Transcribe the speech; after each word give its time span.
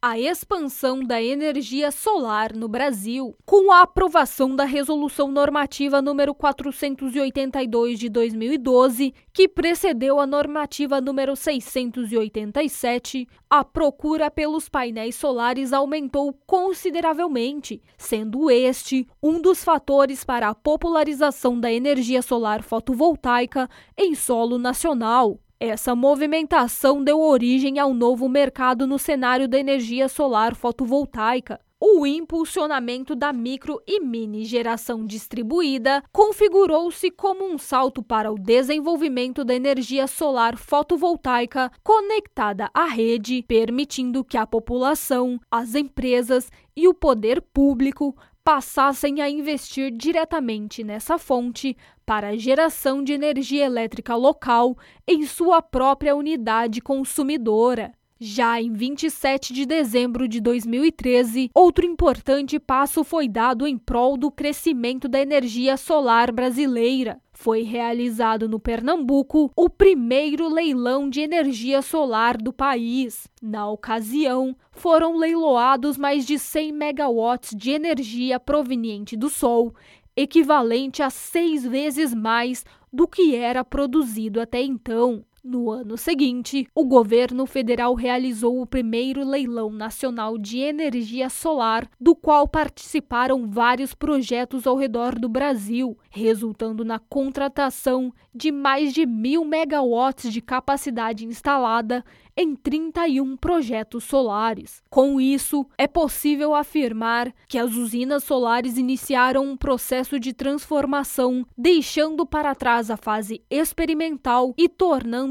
a 0.00 0.16
expansão 0.16 1.02
da 1.02 1.20
energia 1.20 1.90
solar 1.90 2.54
no 2.54 2.68
Brasil. 2.68 3.34
Com 3.44 3.72
a 3.72 3.82
aprovação 3.82 4.54
da 4.54 4.64
Resolução 4.64 5.28
Normativa 5.28 6.00
número 6.00 6.32
482 6.34 7.98
de 7.98 8.08
2012, 8.08 9.12
que 9.32 9.48
precedeu 9.48 10.20
a 10.20 10.26
normativa 10.26 11.00
número 11.00 11.34
687, 11.34 13.26
a 13.50 13.64
procura 13.64 14.30
pelos 14.30 14.68
painéis 14.68 15.16
solares 15.16 15.72
aumentou 15.72 16.32
consideravelmente, 16.46 17.82
sendo 17.96 18.48
este 18.50 19.04
um 19.20 19.40
dos 19.40 19.64
fatores 19.64 20.22
para 20.22 20.48
a 20.48 20.54
popularização 20.54 21.58
da 21.58 21.72
energia 21.72 22.22
solar 22.22 22.62
fotovoltaica 22.62 23.68
em 23.96 24.14
solo 24.14 24.58
nacional. 24.58 25.40
Essa 25.60 25.92
movimentação 25.92 27.02
deu 27.02 27.20
origem 27.20 27.80
ao 27.80 27.92
novo 27.92 28.28
mercado 28.28 28.86
no 28.86 28.96
cenário 28.96 29.48
da 29.48 29.58
energia 29.58 30.08
solar 30.08 30.54
fotovoltaica. 30.54 31.60
O 31.80 32.06
impulsionamento 32.06 33.16
da 33.16 33.32
micro 33.32 33.80
e 33.84 33.98
mini 34.00 34.44
geração 34.44 35.04
distribuída 35.04 36.02
configurou-se 36.12 37.10
como 37.10 37.44
um 37.44 37.58
salto 37.58 38.04
para 38.04 38.30
o 38.30 38.38
desenvolvimento 38.38 39.44
da 39.44 39.52
energia 39.52 40.06
solar 40.06 40.56
fotovoltaica 40.56 41.72
conectada 41.82 42.70
à 42.72 42.84
rede, 42.84 43.42
permitindo 43.42 44.24
que 44.24 44.36
a 44.36 44.46
população, 44.46 45.40
as 45.50 45.74
empresas 45.74 46.52
e 46.76 46.86
o 46.86 46.94
poder 46.94 47.42
público 47.42 48.16
passassem 48.48 49.20
a 49.20 49.28
investir 49.28 49.90
diretamente 49.90 50.82
nessa 50.82 51.18
fonte 51.18 51.76
para 52.06 52.28
a 52.28 52.36
geração 52.38 53.04
de 53.04 53.12
energia 53.12 53.66
elétrica 53.66 54.16
local 54.16 54.74
em 55.06 55.26
sua 55.26 55.60
própria 55.60 56.16
unidade 56.16 56.80
consumidora. 56.80 57.92
Já 58.20 58.60
em 58.60 58.72
27 58.72 59.52
de 59.52 59.64
dezembro 59.64 60.26
de 60.26 60.40
2013, 60.40 61.52
outro 61.54 61.86
importante 61.86 62.58
passo 62.58 63.04
foi 63.04 63.28
dado 63.28 63.64
em 63.64 63.78
prol 63.78 64.16
do 64.16 64.28
crescimento 64.28 65.06
da 65.06 65.20
energia 65.20 65.76
solar 65.76 66.32
brasileira. 66.32 67.20
Foi 67.32 67.62
realizado 67.62 68.48
no 68.48 68.58
Pernambuco 68.58 69.52
o 69.54 69.70
primeiro 69.70 70.48
leilão 70.48 71.08
de 71.08 71.20
energia 71.20 71.80
solar 71.80 72.36
do 72.36 72.52
país. 72.52 73.28
Na 73.40 73.70
ocasião, 73.70 74.56
foram 74.72 75.16
leiloados 75.16 75.96
mais 75.96 76.26
de 76.26 76.40
100 76.40 76.72
megawatts 76.72 77.54
de 77.54 77.70
energia 77.70 78.40
proveniente 78.40 79.16
do 79.16 79.30
Sol, 79.30 79.72
equivalente 80.16 81.04
a 81.04 81.10
seis 81.10 81.64
vezes 81.64 82.12
mais 82.12 82.64
do 82.92 83.06
que 83.06 83.36
era 83.36 83.62
produzido 83.62 84.40
até 84.40 84.60
então. 84.60 85.22
No 85.50 85.70
ano 85.70 85.96
seguinte, 85.96 86.68
o 86.74 86.84
governo 86.84 87.46
federal 87.46 87.94
realizou 87.94 88.60
o 88.60 88.66
primeiro 88.66 89.26
leilão 89.26 89.70
nacional 89.70 90.36
de 90.36 90.58
energia 90.58 91.30
solar, 91.30 91.88
do 91.98 92.14
qual 92.14 92.46
participaram 92.46 93.48
vários 93.48 93.94
projetos 93.94 94.66
ao 94.66 94.76
redor 94.76 95.18
do 95.18 95.26
Brasil, 95.26 95.96
resultando 96.10 96.84
na 96.84 96.98
contratação 96.98 98.12
de 98.34 98.52
mais 98.52 98.92
de 98.92 99.06
mil 99.06 99.42
megawatts 99.42 100.30
de 100.30 100.42
capacidade 100.42 101.24
instalada 101.24 102.04
em 102.36 102.54
31 102.54 103.36
projetos 103.36 104.04
solares. 104.04 104.80
Com 104.88 105.20
isso, 105.20 105.66
é 105.76 105.88
possível 105.88 106.54
afirmar 106.54 107.34
que 107.48 107.58
as 107.58 107.74
usinas 107.74 108.22
solares 108.22 108.78
iniciaram 108.78 109.44
um 109.44 109.56
processo 109.56 110.20
de 110.20 110.32
transformação, 110.32 111.44
deixando 111.56 112.24
para 112.24 112.54
trás 112.54 112.92
a 112.92 112.96
fase 112.96 113.42
experimental 113.50 114.54
e 114.56 114.68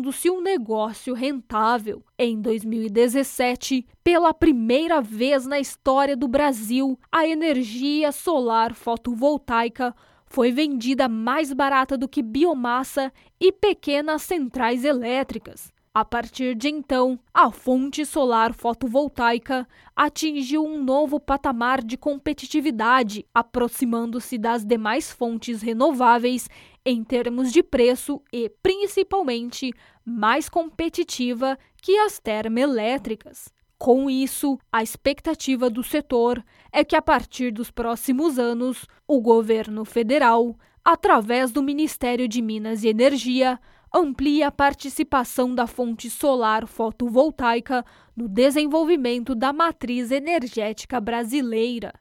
tornando-se 0.08 0.30
um 0.30 0.42
negócio 0.42 1.14
rentável. 1.14 2.04
Em 2.18 2.40
2017, 2.40 3.86
pela 4.04 4.34
primeira 4.34 5.02
vez 5.02 5.46
na 5.46 5.60
história 5.60 6.16
do 6.16 6.28
Brasil, 6.28 6.98
a 7.12 7.28
energia 7.28 8.12
solar 8.12 8.74
fotovoltaica 8.74 9.94
foi 10.26 10.52
vendida 10.52 11.08
mais 11.08 11.54
barata 11.54 11.98
do 11.98 12.08
que 12.08 12.22
biomassa 12.22 13.12
e 13.40 13.52
pequenas 13.52 14.22
centrais 14.22 14.84
elétricas. 14.84 15.72
A 15.98 16.06
partir 16.06 16.54
de 16.54 16.70
então, 16.70 17.20
a 17.34 17.50
fonte 17.50 18.06
solar 18.06 18.54
fotovoltaica 18.54 19.68
atingiu 19.96 20.64
um 20.64 20.80
novo 20.84 21.20
patamar 21.20 21.84
de 21.84 21.98
competitividade, 21.98 23.26
aproximando-se 23.34 24.38
das 24.38 24.64
demais 24.64 25.12
fontes 25.12 25.64
renováveis 25.64 26.48
em 26.86 27.04
termos 27.04 27.52
de 27.52 27.64
preço 27.64 28.22
e, 28.32 28.48
principalmente, 28.62 29.74
mais 30.06 30.48
competitiva 30.48 31.58
que 31.82 31.98
as 31.98 32.20
termoelétricas. 32.20 33.52
Com 33.80 34.08
isso, 34.08 34.60
a 34.72 34.84
expectativa 34.84 35.68
do 35.68 35.82
setor 35.82 36.46
é 36.72 36.84
que, 36.84 36.96
a 36.96 37.02
partir 37.02 37.50
dos 37.50 37.72
próximos 37.72 38.38
anos, 38.38 38.86
o 39.08 39.20
governo 39.20 39.84
federal, 39.84 40.56
através 40.86 41.52
do 41.52 41.64
Ministério 41.64 42.28
de 42.28 42.40
Minas 42.40 42.84
e 42.84 42.88
Energia, 42.88 43.60
amplia 43.94 44.48
a 44.48 44.52
participação 44.52 45.54
da 45.54 45.68
fonte 45.68 46.10
solar 46.10 46.68
fotovoltaica 46.68 47.86
no 48.16 48.28
desenvolvimento 48.28 49.34
da 49.34 49.54
matriz 49.54 50.12
energética 50.12 51.00
brasileira. 51.00 51.94